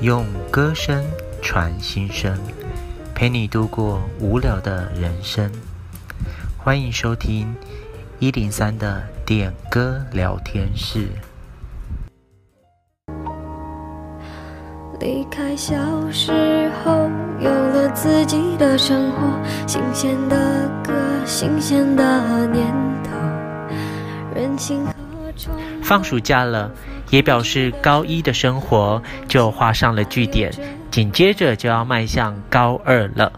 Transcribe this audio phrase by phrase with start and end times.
[0.00, 1.04] 用歌声
[1.42, 2.34] 传心声，
[3.14, 5.52] 陪你度过无聊的人生。
[6.56, 7.54] 欢迎收听
[8.18, 11.06] 一零三的点歌聊天室。
[14.98, 15.76] 离开小
[16.10, 19.18] 时候，有了自己的生活，
[19.66, 20.94] 新鲜的歌，
[21.26, 22.66] 新鲜的念
[23.04, 23.10] 头。
[25.82, 26.70] 放暑假了。
[27.10, 30.52] 也表示高一的生活就画上了句点，
[30.90, 33.32] 紧接着就要迈向高二了。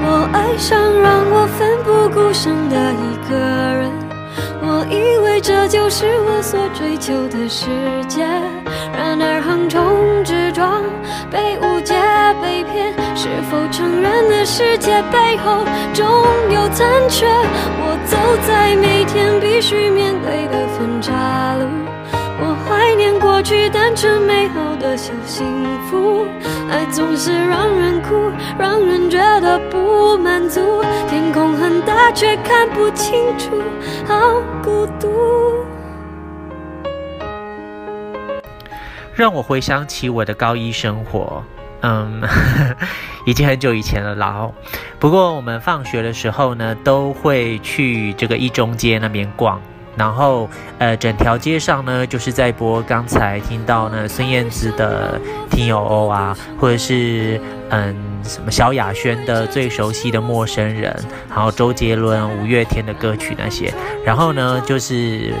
[0.00, 3.87] 我爱上让我奋不顾身的一个人，
[5.60, 7.66] 这就是我所追求的世
[8.06, 8.22] 界，
[8.96, 10.84] 然而横冲直撞，
[11.32, 11.94] 被误解、
[12.40, 16.06] 被骗，是否承认的世界背后总
[16.54, 17.26] 有残缺？
[17.26, 21.12] 我走在每天必须面对的分岔
[21.56, 21.66] 路，
[23.18, 25.46] 过去单纯美好的小幸
[25.88, 26.26] 福。
[26.70, 30.82] 爱总是让人哭，让人觉得不满足。
[31.08, 33.62] 天空很大，却看不清楚，
[34.06, 35.08] 好孤独。
[39.14, 41.42] 让我回想起我的高一生活，
[41.80, 42.28] 嗯，呵
[42.78, 42.86] 呵
[43.26, 44.48] 已经很久以前了啦。
[45.00, 49.60] 不过我们放学的时候呢，都会去这个一中街那边逛，
[49.98, 55.20] 然后呃，整条街上呢，就是在播刚才听到呢孙燕姿的
[55.54, 60.96] 《听友哦》啊，或者是嗯什么萧亚轩的《最熟悉的陌生人》，
[61.28, 63.72] 然后周杰伦、五月天的歌曲那些，
[64.04, 65.34] 然后呢就是。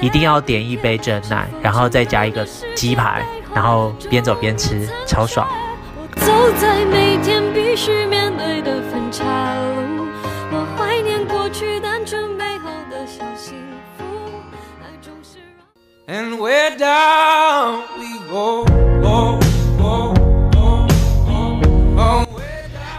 [0.00, 3.24] 一定要点一杯珍奶，然后再加一个鸡排，
[3.54, 5.48] 然后边走边吃，超爽。
[6.16, 9.24] 走在每天必须面对的分岔
[9.96, 10.06] 路，
[10.52, 13.56] 我怀念过去单纯美好的小幸福。
[13.56, 13.65] 爱总是让
[16.08, 16.38] And
[16.78, 18.64] down we go,
[19.02, 19.40] go,
[19.76, 20.14] go,
[20.52, 20.86] go,
[21.96, 22.24] go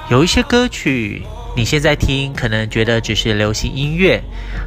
[0.09, 1.23] 有一些歌曲。
[1.55, 4.21] 你现在听，可能觉得只是流行音乐，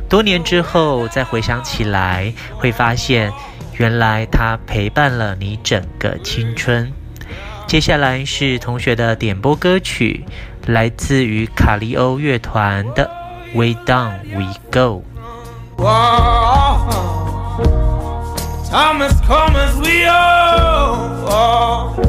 [0.09, 3.31] 多年之后再回想起来，会发现
[3.75, 6.91] 原来它陪伴了你整个青春。
[7.67, 10.25] 接下来是同学的点播歌曲，
[10.67, 13.11] 来自于卡利欧乐团的
[13.59, 15.05] 《Way Down We Go》。
[18.71, 22.00] Thomas Comas, we all fall.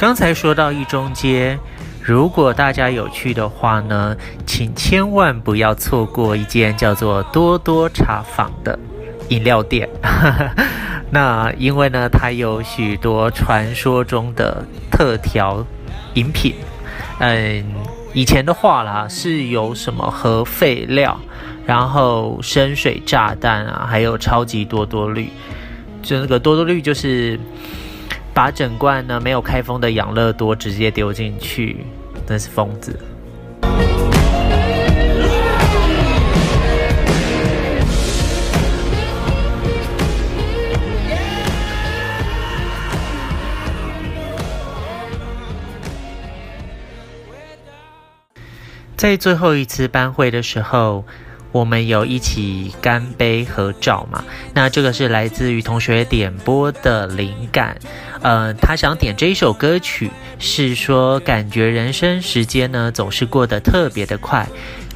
[0.00, 1.58] 刚才说到一中街，
[2.02, 4.16] 如果大家有去的话呢，
[4.46, 8.78] 请千万不要错过一间叫做多多茶坊的
[9.28, 9.86] 饮料店。
[11.10, 15.66] 那因为呢，它有许多传说中的特调
[16.14, 16.54] 饮品。
[17.18, 17.62] 嗯，
[18.14, 21.20] 以前的话啦，是有什么核废料，
[21.66, 25.28] 然后深水炸弹啊，还有超级多多绿。
[26.00, 27.38] 就那个多多绿就是。
[28.32, 31.84] 把整罐呢没有开封的养乐多直接丢进去，
[32.26, 32.98] 真是疯子。
[48.96, 51.06] 在最后一次班会的时候，
[51.52, 54.24] 我们有一起干杯合照嘛？
[54.54, 57.76] 那这个是来自于同学点播的灵感，
[58.22, 64.46] 呃，他想点这一首歌曲，是说感觉人生时间呢总是过得特别的快，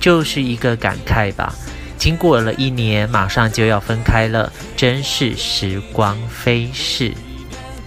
[0.00, 1.54] 就是一个感慨吧。
[1.96, 7.12] 经过了一年，马上就要分开了，真是时光飞逝。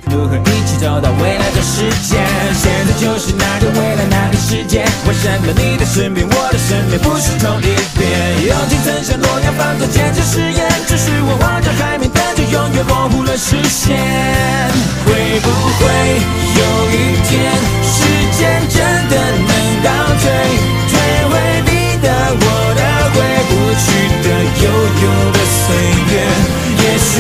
[0.09, 2.18] 如何一起走到未来的世界？
[2.54, 4.86] 现在就是那个未来那个世界。
[5.07, 8.48] 为什么你的身边，我的身边不是同一边？
[8.48, 13.98] 友情曾像诺亚方舟坚持誓言，只是我望着海面，但却永远模糊了视线。
[15.06, 15.50] 会不
[15.80, 15.83] 会
[16.56, 17.51] 有一天，
[17.83, 17.95] 时
[18.38, 18.80] 间真
[19.10, 19.15] 的
[19.48, 19.51] 能
[19.83, 19.92] 倒
[20.24, 20.25] 退，
[20.88, 20.95] 退
[21.30, 21.33] 回
[21.68, 21.71] 你
[22.01, 22.07] 的、
[22.39, 22.45] 我
[22.75, 22.81] 的、
[23.13, 23.15] 回
[23.50, 23.51] 不？
[23.77, 23.86] 去
[24.24, 24.27] 的
[24.63, 25.63] 悠悠的岁
[26.10, 26.12] 月，
[26.81, 27.17] 也许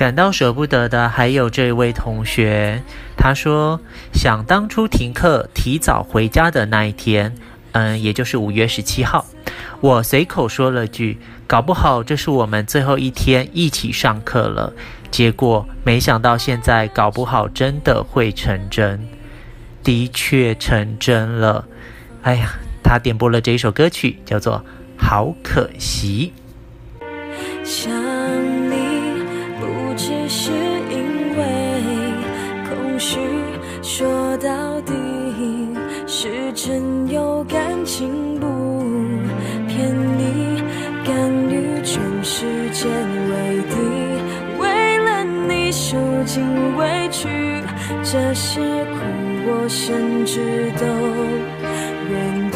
[0.00, 2.82] 感到舍不得的还有这位同学，
[3.18, 3.78] 他说
[4.14, 7.34] 想当初停课提早回家的那一天。
[7.72, 9.26] 嗯，也就是五月十七号，
[9.82, 14.72] 我随口说了句，搞不好这是我们最后一天一起上课了。
[15.10, 19.06] 结果没想到现在搞不好真的会成真，
[19.84, 21.66] 的确成真了。
[22.22, 24.64] 哎呀，他点播了这一首歌曲，叫做
[25.06, 26.32] 《好可惜》。
[33.00, 33.18] 空虚，
[33.82, 34.92] 说到底。
[36.06, 38.46] 是真有感情不
[39.66, 39.88] 骗
[40.18, 40.62] 你，
[41.02, 41.14] 敢
[41.48, 43.76] 与全世界为敌，
[44.60, 46.44] 为了你受尽
[46.76, 47.62] 委屈，
[48.02, 48.98] 这些苦
[49.46, 50.84] 我甚至都
[52.10, 52.49] 愿意。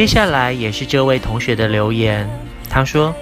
[0.00, 2.26] 接下来也是这位同学的留言，
[2.70, 3.14] 他说：“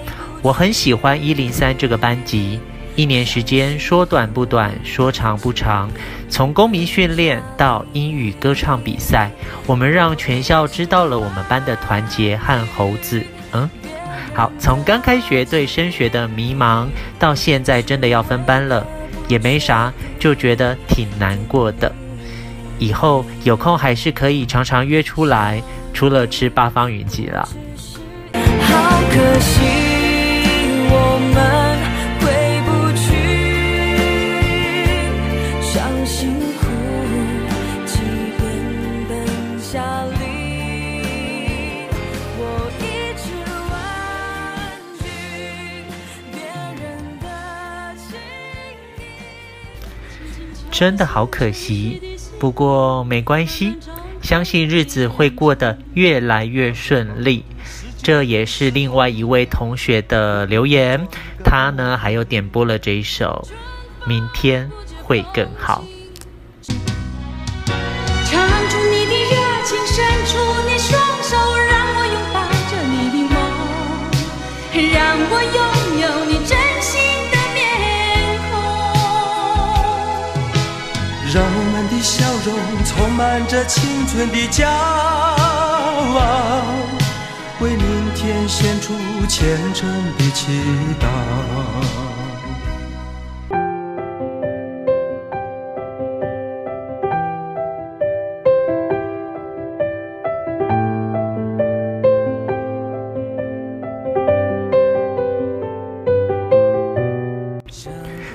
[0.43, 2.61] 我很喜欢一零三这个班级，
[2.95, 5.91] 一年时间说短不短，说长不长。
[6.31, 9.29] 从公民训练到英语歌唱比赛，
[9.67, 13.25] 我们让全校知道了我们班的团结和猴子。
[13.51, 13.69] 嗯，
[14.33, 16.87] 好，从刚开学对升学的迷茫，
[17.19, 18.87] 到现在真的要分班了，
[19.27, 21.93] 也没啥，就觉得挺难过的。
[22.79, 25.61] 以后有空还是可以常常约出来。”
[25.93, 27.49] 除了吃八方云集了。
[28.33, 29.61] 好可惜，
[30.91, 31.37] 我们
[32.21, 32.25] 回
[32.67, 33.07] 不去。
[35.61, 35.77] 伤
[36.07, 36.31] 心
[36.61, 36.63] 苦，
[37.85, 37.93] 即
[38.39, 38.41] 便
[39.09, 39.11] 奔
[39.59, 40.13] 下里，
[42.39, 42.41] 我
[42.79, 42.83] 一
[43.19, 43.25] 直
[43.71, 43.73] 婉
[44.99, 45.03] 拒
[46.31, 46.37] 别
[46.81, 46.87] 人
[47.21, 47.27] 的
[47.97, 48.09] 情
[48.99, 49.01] 意。
[50.71, 53.77] 真的好可惜，不过没关系。
[54.29, 57.47] 相信日子会过得越来越顺利，
[58.03, 61.09] 这也是另外一位同学的留言。
[61.43, 63.49] 他呢，还有点播了这一首
[64.07, 64.71] 《明天
[65.03, 65.83] 会更好》。
[68.31, 68.39] 唱
[68.69, 69.35] 出你的热
[69.65, 70.37] 情，伸出
[70.69, 71.35] 你双手，
[71.67, 73.41] 让我拥抱着你的梦，
[74.93, 75.38] 让我
[83.19, 86.15] 满着青春的骄傲，
[87.59, 88.95] 为明天献出
[89.29, 90.63] 虔诚的祈
[91.01, 92.08] 祷。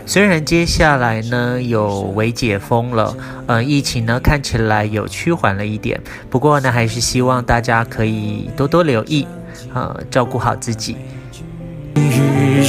[0.05, 3.15] 虽然接下来呢有微解封了，
[3.47, 9.25] 呃，疫情呢看起来有趋缓了一点，不过呢还是希望大家可以多多留意，
[9.73, 10.97] 呃，照顾好自己。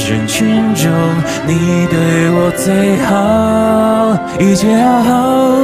[0.07, 0.91] 人群中，
[1.47, 5.55] 你对我最好，一切好好，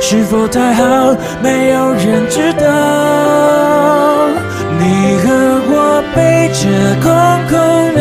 [0.00, 1.16] 是否太好？
[1.42, 2.60] 没有人知道。
[4.78, 5.28] 你和
[5.68, 6.68] 我背着
[7.02, 7.10] 空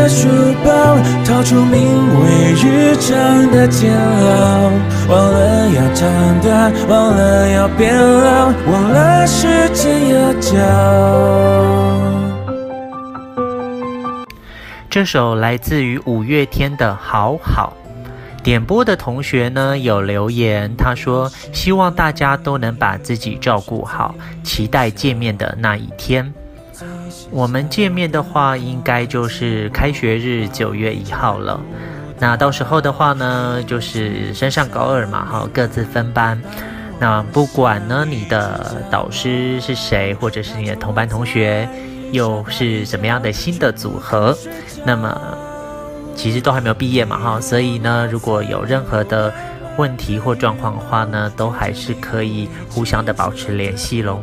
[0.09, 0.27] 书
[0.65, 1.79] 包，掏出名
[2.19, 4.71] 为日常的煎熬，
[5.07, 6.09] 忘了要长
[6.41, 10.59] 大，忘了要变老，忘了时间要教。
[14.89, 17.77] 这首来自于五月天的《好好》，
[18.41, 26.33] 点播的同学呢有留言，他说希望大家都能把自己照顾好，期待见面的那一天。
[27.31, 31.59] 我们见面的话，应该就是开学日九月一号了。
[32.17, 36.41] 那到时候的话呢，就是升上高二嘛，哈，各自分班。
[36.99, 41.69] 那不管呢，你的导师是谁，或者是你的同班同学，
[42.11, 44.37] 又是什么样的新的组合，
[44.83, 45.17] 那么
[46.13, 49.33] 其实都还没有毕业嘛，哈，所以呢，如果有任何的
[49.77, 54.19] 问题或状况的话呢，都还是可以互相的保持联系喽。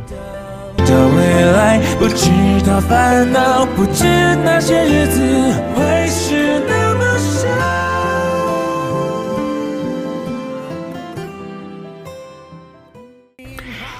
[1.40, 2.30] 来，不知
[2.66, 4.04] 道烦恼，不知
[4.44, 5.20] 那些日子
[5.74, 7.48] 会是那么少。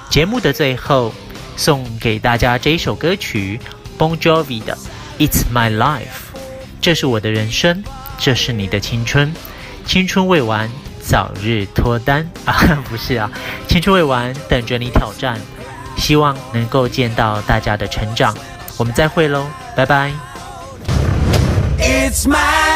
[0.09, 1.13] 节目的最后，
[1.55, 3.59] 送给大家这一首歌曲
[3.99, 4.75] ，Bon Jovi 的
[5.23, 5.99] 《It's My Life》，
[6.81, 7.83] 这是我的人生，
[8.17, 9.31] 这是你的青春，
[9.85, 10.69] 青春未完，
[11.01, 12.83] 早日脱单啊！
[12.89, 13.29] 不是啊，
[13.67, 15.39] 青春未完，等着你挑战，
[15.97, 18.33] 希望能够见到大家的成长，
[18.77, 20.11] 我们再会喽，拜拜。
[21.79, 22.66] It's my